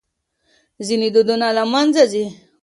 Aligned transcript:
ځينې 0.85 1.07
دودونه 1.15 1.47
له 1.57 1.63
منځه 1.73 2.03
ځي. 2.11 2.25